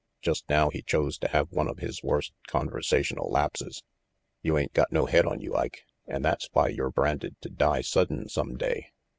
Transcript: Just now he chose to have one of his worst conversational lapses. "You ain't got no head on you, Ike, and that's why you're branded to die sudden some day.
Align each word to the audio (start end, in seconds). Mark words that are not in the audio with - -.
Just 0.19 0.49
now 0.49 0.71
he 0.71 0.81
chose 0.81 1.19
to 1.19 1.27
have 1.27 1.51
one 1.51 1.67
of 1.67 1.77
his 1.77 2.01
worst 2.01 2.33
conversational 2.47 3.29
lapses. 3.29 3.83
"You 4.41 4.57
ain't 4.57 4.73
got 4.73 4.91
no 4.91 5.05
head 5.05 5.27
on 5.27 5.41
you, 5.41 5.55
Ike, 5.55 5.83
and 6.07 6.25
that's 6.25 6.49
why 6.53 6.69
you're 6.69 6.89
branded 6.89 7.35
to 7.41 7.51
die 7.51 7.81
sudden 7.81 8.27
some 8.27 8.57
day. 8.57 8.93